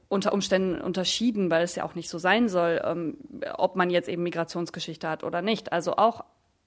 [0.09, 3.16] unter Umständen unterschieden, weil es ja auch nicht so sein soll, ähm,
[3.55, 5.72] ob man jetzt eben Migrationsgeschichte hat oder nicht.
[5.72, 6.24] Also auch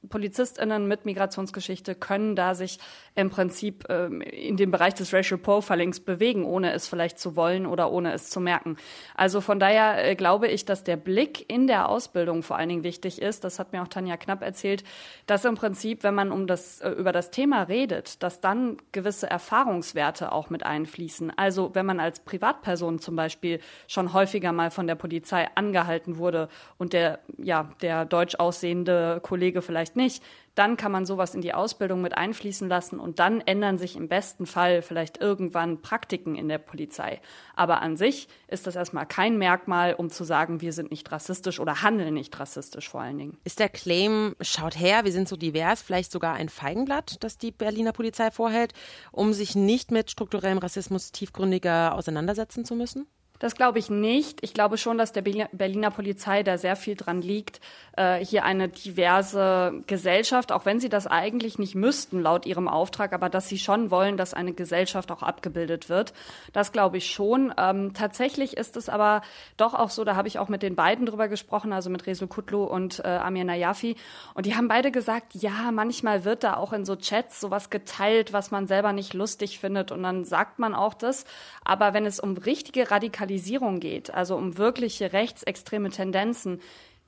[0.09, 2.79] PolizistInnen mit Migrationsgeschichte können da sich
[3.15, 7.65] im Prinzip ähm, in dem Bereich des Racial Profilings bewegen, ohne es vielleicht zu wollen
[7.65, 8.77] oder ohne es zu merken.
[9.15, 12.83] Also von daher äh, glaube ich, dass der Blick in der Ausbildung vor allen Dingen
[12.83, 13.43] wichtig ist.
[13.43, 14.83] Das hat mir auch Tanja Knapp erzählt,
[15.25, 19.29] dass im Prinzip, wenn man um das, äh, über das Thema redet, dass dann gewisse
[19.29, 21.31] Erfahrungswerte auch mit einfließen.
[21.37, 26.49] Also wenn man als Privatperson zum Beispiel schon häufiger mal von der Polizei angehalten wurde
[26.77, 30.23] und der, ja, der deutsch aussehende Kollege vielleicht nicht,
[30.55, 34.07] dann kann man sowas in die Ausbildung mit einfließen lassen und dann ändern sich im
[34.07, 37.19] besten Fall vielleicht irgendwann Praktiken in der Polizei.
[37.55, 41.59] Aber an sich ist das erstmal kein Merkmal, um zu sagen, wir sind nicht rassistisch
[41.59, 43.37] oder handeln nicht rassistisch vor allen Dingen.
[43.43, 47.51] Ist der Claim, schaut her, wir sind so divers, vielleicht sogar ein Feigenblatt, das die
[47.51, 48.73] Berliner Polizei vorhält,
[49.11, 53.07] um sich nicht mit strukturellem Rassismus tiefgründiger auseinandersetzen zu müssen?
[53.39, 54.39] Das glaube ich nicht.
[54.43, 57.59] Ich glaube schon, dass der Berliner Polizei da sehr viel dran liegt,
[57.97, 63.13] äh, hier eine diverse Gesellschaft, auch wenn sie das eigentlich nicht müssten laut ihrem Auftrag,
[63.13, 66.13] aber dass sie schon wollen, dass eine Gesellschaft auch abgebildet wird.
[66.53, 67.53] Das glaube ich schon.
[67.57, 69.21] Ähm, tatsächlich ist es aber
[69.57, 72.29] doch auch so, da habe ich auch mit den beiden drüber gesprochen, also mit Resul
[72.29, 73.97] Kutlu und äh, Amir Nayafi.
[74.33, 78.31] Und die haben beide gesagt, ja, manchmal wird da auch in so Chats sowas geteilt,
[78.31, 79.91] was man selber nicht lustig findet.
[79.91, 81.25] Und dann sagt man auch das.
[81.65, 86.61] Aber wenn es um richtige Radikalisierung Radikalisierung geht, also um wirkliche rechtsextreme Tendenzen,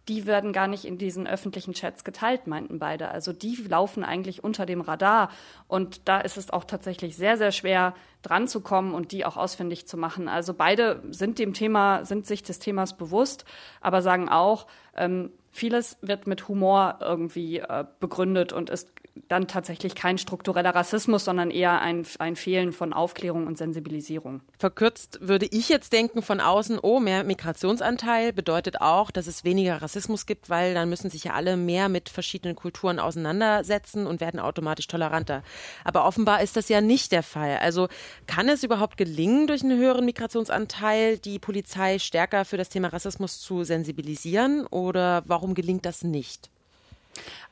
[0.08, 3.10] die werden gar nicht in diesen öffentlichen Chats geteilt, meinten beide.
[3.10, 5.30] Also die laufen eigentlich unter dem Radar.
[5.68, 9.36] Und da ist es auch tatsächlich sehr, sehr schwer, dran zu kommen und die auch
[9.36, 10.30] ausfindig zu machen.
[10.30, 13.44] Also beide sind dem Thema, sind sich des Themas bewusst,
[13.82, 18.90] aber sagen auch, ähm, vieles wird mit Humor irgendwie äh, begründet und ist
[19.28, 24.42] dann tatsächlich kein struktureller Rassismus, sondern eher ein, ein Fehlen von Aufklärung und Sensibilisierung.
[24.58, 29.82] Verkürzt würde ich jetzt denken von außen, oh, mehr Migrationsanteil bedeutet auch, dass es weniger
[29.82, 34.40] Rassismus gibt, weil dann müssen sich ja alle mehr mit verschiedenen Kulturen auseinandersetzen und werden
[34.40, 35.44] automatisch toleranter.
[35.84, 37.58] Aber offenbar ist das ja nicht der Fall.
[37.58, 37.88] Also
[38.26, 43.40] kann es überhaupt gelingen, durch einen höheren Migrationsanteil die Polizei stärker für das Thema Rassismus
[43.40, 46.50] zu sensibilisieren oder warum gelingt das nicht?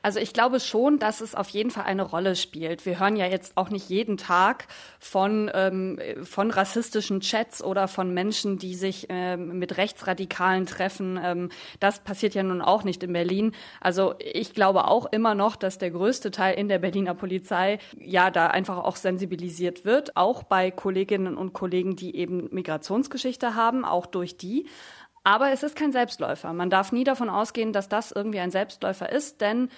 [0.02, 2.86] Also ich glaube schon, dass es auf jeden Fall eine Rolle spielt.
[2.86, 4.68] Wir hören ja jetzt auch nicht jeden Tag
[5.00, 11.18] von, ähm, von rassistischen Chats oder von Menschen, die sich ähm, mit Rechtsradikalen treffen.
[11.20, 11.48] Ähm,
[11.80, 13.52] das passiert ja nun auch nicht in Berlin.
[13.80, 18.30] Also ich glaube auch immer noch, dass der größte Teil in der Berliner Polizei ja
[18.30, 24.06] da einfach auch sensibilisiert wird, auch bei Kolleginnen und Kollegen, die eben Migrationsgeschichte haben, auch
[24.06, 24.66] durch die.
[25.26, 26.52] Aber es ist kein Selbstläufer.
[26.52, 29.70] Man darf nie davon ausgehen, dass das irgendwie ein Selbstläufer ist, denn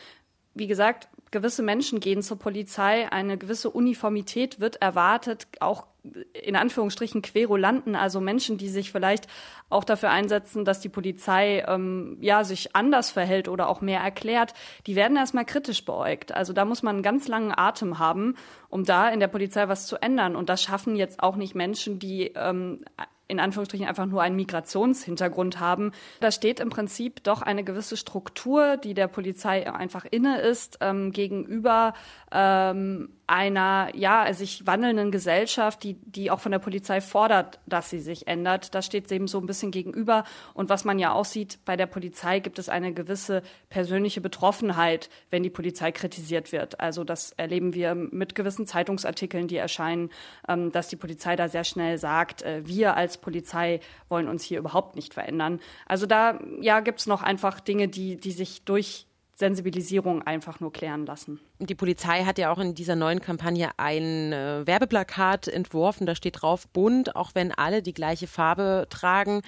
[0.53, 5.87] wie gesagt, gewisse Menschen gehen zur Polizei, eine gewisse Uniformität wird erwartet, auch
[6.35, 9.27] in Anführungsstrichen Querulanten, also Menschen, die sich vielleicht
[9.71, 14.53] auch dafür einsetzen, dass die Polizei ähm, ja sich anders verhält oder auch mehr erklärt,
[14.87, 16.33] die werden erstmal kritisch beäugt.
[16.33, 18.35] Also da muss man einen ganz langen Atem haben,
[18.69, 20.37] um da in der Polizei was zu ändern.
[20.37, 22.85] Und das schaffen jetzt auch nicht Menschen, die ähm,
[23.29, 25.93] in Anführungsstrichen einfach nur einen Migrationshintergrund haben.
[26.21, 31.13] Da steht im Prinzip doch eine gewisse Struktur, die der Polizei einfach inne ist, ähm,
[31.13, 31.93] gegenüber
[32.33, 38.01] ähm, einer ja sich wandelnden Gesellschaft, die die auch von der Polizei fordert, dass sie
[38.01, 38.75] sich ändert.
[38.75, 40.25] Das steht eben so ein bisschen gegenüber.
[40.55, 45.11] Und was man ja auch sieht, bei der Polizei gibt es eine gewisse persönliche Betroffenheit,
[45.31, 46.81] wenn die Polizei kritisiert wird.
[46.81, 50.09] Also das erleben wir mit gewissen Zeitungsartikeln, die erscheinen,
[50.49, 54.59] ähm, dass die Polizei da sehr schnell sagt, äh, wir als Polizei wollen uns hier
[54.59, 55.61] überhaupt nicht verändern.
[55.87, 59.08] Also da ja gibt es noch einfach Dinge, die die sich durch
[59.39, 61.39] Sensibilisierung einfach nur klären lassen.
[61.61, 66.43] Die Polizei hat ja auch in dieser neuen Kampagne ein äh, Werbeplakat entworfen, da steht
[66.43, 69.43] drauf bunt, auch wenn alle die gleiche Farbe tragen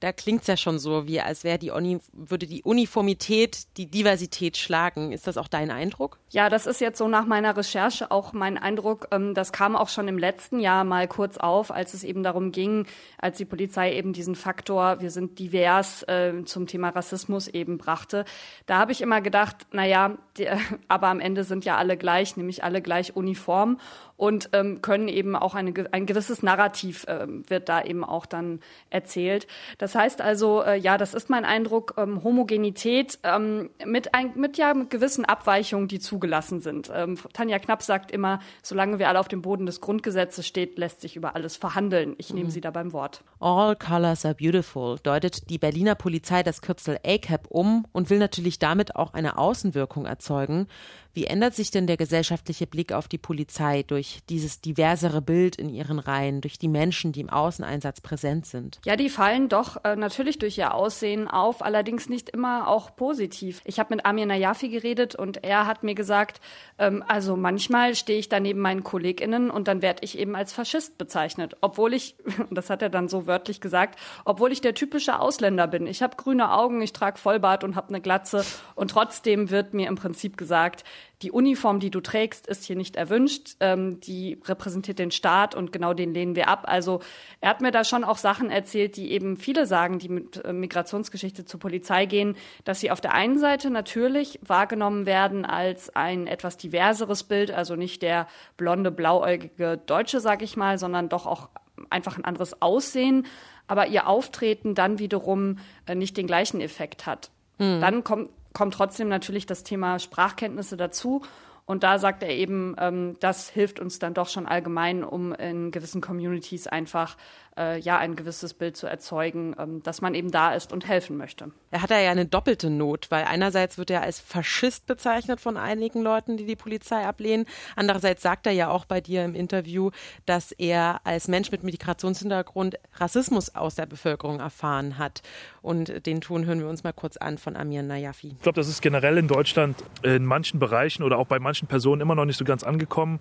[0.00, 3.86] da klingt es ja schon so, wie als wäre die Uni, würde die Uniformität die
[3.86, 5.12] Diversität schlagen.
[5.12, 6.18] Ist das auch dein Eindruck?
[6.30, 9.08] Ja, das ist jetzt so nach meiner Recherche auch mein Eindruck.
[9.12, 12.52] Ähm, das kam auch schon im letzten Jahr mal kurz auf, als es eben darum
[12.52, 12.86] ging,
[13.18, 18.24] als die Polizei eben diesen Faktor, wir sind divers äh, zum Thema Rassismus eben brachte.
[18.66, 20.48] Da habe ich immer gedacht, naja, die,
[20.88, 23.78] aber am Ende sind ja alle gleich, nämlich alle gleich uniform
[24.16, 28.60] und ähm, können eben auch eine, ein gewisses Narrativ äh, wird da eben auch dann
[28.90, 29.46] erzählt.
[29.78, 34.32] Das Das heißt also, äh, ja, das ist mein Eindruck, ähm, Homogenität ähm, mit, ein,
[34.34, 36.90] mit ja mit gewissen Abweichungen, die zugelassen sind.
[36.92, 41.00] Ähm, Tanja Knapp sagt immer, solange wir alle auf dem Boden des Grundgesetzes steht, lässt
[41.00, 42.16] sich über alles verhandeln.
[42.18, 42.50] Ich nehme mhm.
[42.50, 43.22] sie da beim Wort.
[43.38, 48.58] All colors are beautiful deutet die Berliner Polizei das Kürzel ACAP um und will natürlich
[48.58, 50.66] damit auch eine Außenwirkung erzeugen.
[51.14, 55.68] Wie ändert sich denn der gesellschaftliche Blick auf die Polizei durch dieses diversere Bild in
[55.68, 58.80] ihren Reihen, durch die Menschen, die im Außeneinsatz präsent sind?
[58.84, 63.60] Ja, die fallen doch äh, natürlich durch ihr Aussehen auf, allerdings nicht immer auch positiv.
[63.64, 66.40] Ich habe mit Amir Nayafi geredet und er hat mir gesagt,
[66.78, 70.52] ähm, also manchmal stehe ich da neben meinen KollegInnen und dann werde ich eben als
[70.52, 72.16] Faschist bezeichnet, obwohl ich,
[72.50, 75.86] das hat er dann so wörtlich gesagt, obwohl ich der typische Ausländer bin.
[75.86, 79.86] Ich habe grüne Augen, ich trage Vollbart und habe eine Glatze und trotzdem wird mir
[79.86, 80.82] im Prinzip gesagt,
[81.22, 83.56] die Uniform, die du trägst, ist hier nicht erwünscht.
[83.60, 86.64] Ähm, die repräsentiert den Staat und genau den lehnen wir ab.
[86.66, 87.00] Also
[87.40, 90.52] er hat mir da schon auch Sachen erzählt, die eben viele sagen, die mit äh,
[90.52, 96.26] Migrationsgeschichte zur Polizei gehen, dass sie auf der einen Seite natürlich wahrgenommen werden als ein
[96.26, 101.48] etwas diverseres Bild, also nicht der blonde, blauäugige Deutsche, sag ich mal, sondern doch auch
[101.90, 103.26] einfach ein anderes Aussehen,
[103.66, 107.30] aber ihr Auftreten dann wiederum äh, nicht den gleichen Effekt hat.
[107.58, 107.80] Mhm.
[107.80, 111.22] Dann kommt kommt trotzdem natürlich das Thema Sprachkenntnisse dazu.
[111.66, 115.70] Und da sagt er eben, ähm, das hilft uns dann doch schon allgemein, um in
[115.70, 117.16] gewissen Communities einfach
[117.58, 121.16] äh, ja ein gewisses Bild zu erzeugen, ähm, dass man eben da ist und helfen
[121.16, 121.50] möchte.
[121.70, 126.02] Er hat ja eine doppelte Not, weil einerseits wird er als Faschist bezeichnet von einigen
[126.02, 127.46] Leuten, die die Polizei ablehnen.
[127.76, 129.90] Andererseits sagt er ja auch bei dir im Interview,
[130.26, 135.22] dass er als Mensch mit Migrationshintergrund Rassismus aus der Bevölkerung erfahren hat.
[135.62, 138.28] Und den Ton hören wir uns mal kurz an von Amir Nayafi.
[138.36, 142.02] Ich glaube, das ist generell in Deutschland in manchen Bereichen oder auch bei manchen Personen
[142.02, 143.20] immer noch nicht so ganz angekommen,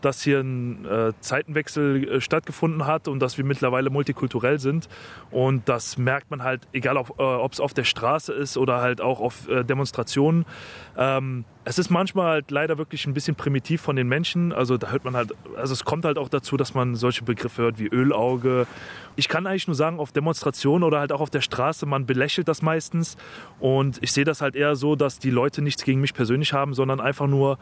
[0.00, 4.88] dass hier ein äh, Zeitenwechsel äh, stattgefunden hat und dass wir mittlerweile multikulturell sind.
[5.30, 9.00] Und das merkt man halt, egal ob es äh, auf der Straße ist oder halt
[9.00, 10.44] auch auf äh, Demonstrationen.
[10.96, 14.52] Ähm, es ist manchmal halt leider wirklich ein bisschen primitiv von den Menschen.
[14.52, 17.62] Also da hört man halt, also es kommt halt auch dazu, dass man solche Begriffe
[17.62, 18.66] hört wie Ölauge.
[19.16, 22.48] Ich kann eigentlich nur sagen, auf Demonstrationen oder halt auch auf der Straße, man belächelt
[22.48, 23.16] das meistens.
[23.60, 26.74] Und ich sehe das halt eher so, dass die Leute nichts gegen mich persönlich haben,
[26.74, 27.58] sondern einfach nur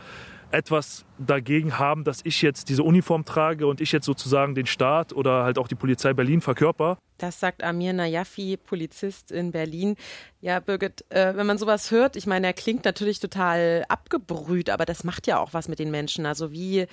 [0.50, 5.12] etwas dagegen haben, dass ich jetzt diese Uniform trage und ich jetzt sozusagen den Staat
[5.12, 6.98] oder halt auch die Polizei Berlin verkörper.
[7.18, 9.96] Das sagt Amir Najafi, Polizist in Berlin.
[10.40, 14.84] Ja, Birgit, äh, wenn man sowas hört, ich meine, er klingt natürlich total abgebrüht, aber
[14.84, 16.26] das macht ja auch was mit den Menschen.
[16.26, 16.86] Also wie,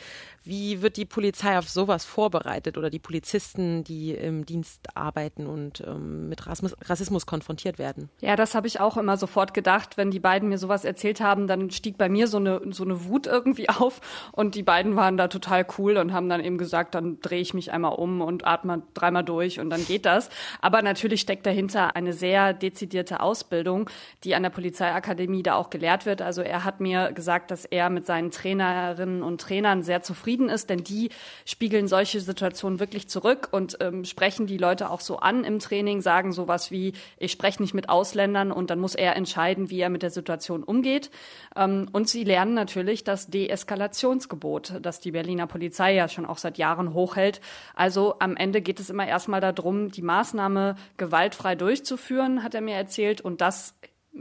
[0.49, 5.81] wie wird die Polizei auf sowas vorbereitet oder die Polizisten, die im Dienst arbeiten und
[5.87, 8.09] ähm, mit Rassismus, Rassismus konfrontiert werden?
[8.19, 9.97] Ja, das habe ich auch immer sofort gedacht.
[9.97, 13.05] Wenn die beiden mir sowas erzählt haben, dann stieg bei mir so eine, so eine
[13.05, 14.01] Wut irgendwie auf
[14.33, 17.53] und die beiden waren da total cool und haben dann eben gesagt, dann drehe ich
[17.53, 20.29] mich einmal um und atme dreimal durch und dann geht das.
[20.61, 23.89] Aber natürlich steckt dahinter eine sehr dezidierte Aus Ausbildung,
[24.23, 26.21] die an der Polizeiakademie da auch gelehrt wird.
[26.21, 30.69] Also er hat mir gesagt, dass er mit seinen Trainerinnen und Trainern sehr zufrieden ist,
[30.69, 31.09] denn die
[31.45, 36.01] spiegeln solche Situationen wirklich zurück und ähm, sprechen die Leute auch so an im Training,
[36.01, 39.89] sagen sowas wie, ich spreche nicht mit Ausländern und dann muss er entscheiden, wie er
[39.89, 41.09] mit der Situation umgeht.
[41.55, 46.57] Ähm, und sie lernen natürlich das Deeskalationsgebot, das die Berliner Polizei ja schon auch seit
[46.57, 47.41] Jahren hochhält.
[47.75, 52.75] Also am Ende geht es immer erstmal darum, die Maßnahme gewaltfrei durchzuführen, hat er mir
[52.75, 53.73] erzählt, und das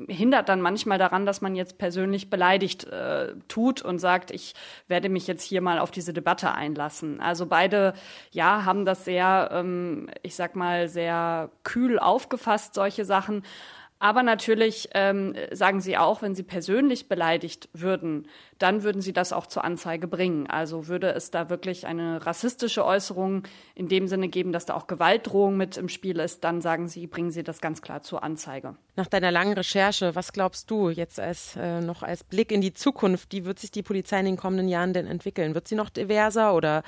[0.06, 4.54] hindert dann manchmal daran, dass man jetzt persönlich beleidigt äh, tut und sagt, ich
[4.86, 7.20] werde mich jetzt hier mal auf diese Debatte einlassen.
[7.20, 7.94] Also beide,
[8.30, 13.42] ja, haben das sehr, ähm, ich sag mal, sehr kühl aufgefasst, solche Sachen.
[14.00, 19.32] Aber natürlich ähm, sagen sie auch, wenn sie persönlich beleidigt würden, dann würden sie das
[19.32, 20.46] auch zur Anzeige bringen.
[20.46, 23.42] Also würde es da wirklich eine rassistische Äußerung
[23.74, 27.08] in dem Sinne geben, dass da auch Gewaltdrohung mit im Spiel ist, dann sagen sie,
[27.08, 28.76] bringen sie das ganz klar zur Anzeige.
[28.94, 32.74] Nach deiner langen Recherche, was glaubst du jetzt als äh, noch als Blick in die
[32.74, 35.54] Zukunft, wie wird sich die Polizei in den kommenden Jahren denn entwickeln?
[35.54, 36.82] Wird sie noch diverser oder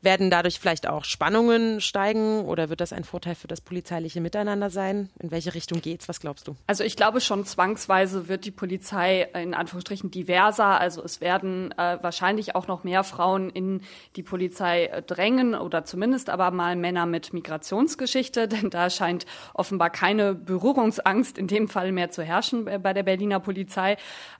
[0.00, 4.70] werden dadurch vielleicht auch Spannungen steigen oder wird das ein Vorteil für das polizeiliche Miteinander
[4.70, 5.10] sein?
[5.18, 6.08] In welche Richtung geht's?
[6.08, 6.56] Was glaubst du?
[6.66, 10.80] Also ich glaube schon zwangsweise wird die Polizei in Anführungsstrichen diverser.
[10.80, 13.82] Also es werden äh, wahrscheinlich auch noch mehr Frauen in
[14.14, 19.90] die Polizei äh, drängen oder zumindest aber mal Männer mit Migrationsgeschichte, denn da scheint offenbar
[19.90, 23.96] keine Berührungsangst in dem Fall mehr zu herrschen äh, bei der Berliner Polizei.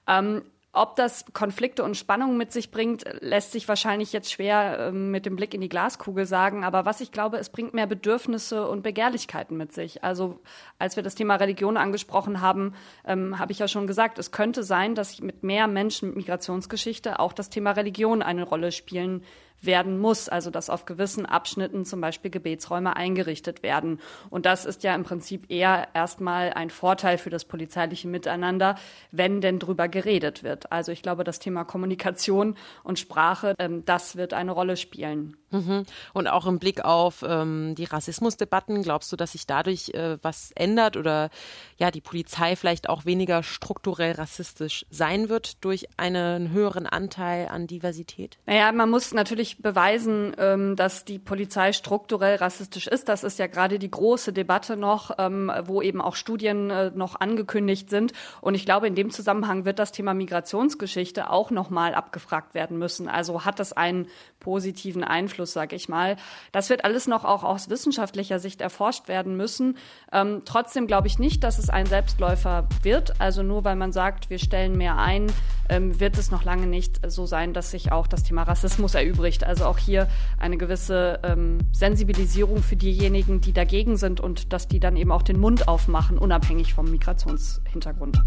[0.06, 0.42] Ähm,
[0.72, 5.24] ob das Konflikte und Spannungen mit sich bringt, lässt sich wahrscheinlich jetzt schwer äh, mit
[5.24, 6.62] dem Blick in die Glaskugel sagen.
[6.62, 10.04] Aber was ich glaube, es bringt mehr Bedürfnisse und Begehrlichkeiten mit sich.
[10.04, 10.40] Also
[10.78, 12.74] als wir das Thema Religion angesprochen haben,
[13.06, 17.18] ähm, habe ich ja schon gesagt, es könnte sein, dass mit mehr Menschen mit Migrationsgeschichte
[17.18, 19.22] auch das Thema Religion eine Rolle spielen
[19.60, 20.28] werden muss.
[20.28, 24.00] Also dass auf gewissen Abschnitten zum Beispiel Gebetsräume eingerichtet werden.
[24.30, 28.76] Und das ist ja im Prinzip eher erstmal ein Vorteil für das polizeiliche Miteinander,
[29.10, 30.70] wenn denn drüber geredet wird.
[30.72, 35.36] Also ich glaube, das Thema Kommunikation und Sprache, ähm, das wird eine Rolle spielen.
[35.50, 35.84] Mhm.
[36.12, 40.52] Und auch im Blick auf ähm, die Rassismusdebatten, glaubst du, dass sich dadurch äh, was
[40.54, 41.30] ändert oder
[41.78, 47.66] ja die Polizei vielleicht auch weniger strukturell rassistisch sein wird durch einen höheren Anteil an
[47.66, 48.38] Diversität?
[48.46, 53.08] Naja, man muss natürlich beweisen, ähm, dass die Polizei strukturell rassistisch ist.
[53.08, 57.20] Das ist ja gerade die große Debatte noch, ähm, wo eben auch Studien äh, noch
[57.20, 58.12] angekündigt sind.
[58.40, 63.08] Und ich glaube, in dem Zusammenhang wird das Thema Migrationsgeschichte auch nochmal abgefragt werden müssen.
[63.08, 64.08] Also hat das einen
[64.40, 65.04] positiven
[65.38, 66.16] Einfluss, sage ich mal.
[66.52, 69.76] Das wird alles noch auch aus wissenschaftlicher Sicht erforscht werden müssen.
[70.12, 73.20] Ähm, trotzdem glaube ich nicht, dass es ein Selbstläufer wird.
[73.20, 75.28] Also nur weil man sagt, wir stellen mehr ein,
[75.68, 79.44] ähm, wird es noch lange nicht so sein, dass sich auch das Thema Rassismus erübrigt.
[79.44, 80.08] Also auch hier
[80.38, 85.22] eine gewisse ähm, Sensibilisierung für diejenigen, die dagegen sind und dass die dann eben auch
[85.22, 88.18] den Mund aufmachen, unabhängig vom Migrationshintergrund.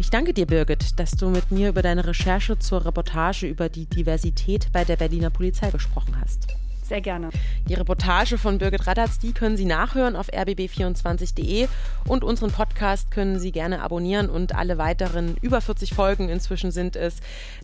[0.00, 3.84] Ich danke dir, Birgit, dass du mit mir über deine Recherche zur Reportage über die
[3.84, 6.46] Diversität bei der Berliner Polizei gesprochen hast.
[6.82, 7.28] Sehr gerne.
[7.68, 11.68] Die Reportage von Birgit Radatz, die können Sie nachhören auf rbb24.de
[12.06, 16.96] und unseren Podcast können Sie gerne abonnieren und alle weiteren über 40 Folgen inzwischen sind
[16.96, 17.16] es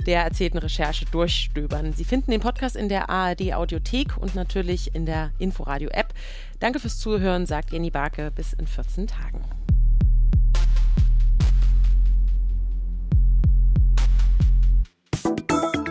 [0.07, 1.95] der erzählten Recherche durchstöbern.
[1.95, 6.13] Sie finden den Podcast in der ARD Audiothek und natürlich in der Inforadio App.
[6.61, 8.31] Danke fürs Zuhören, sagt Jenny Barke.
[8.31, 9.41] Bis in 14 Tagen.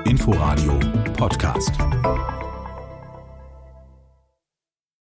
[0.05, 0.79] Inforadio
[1.17, 1.71] Podcast.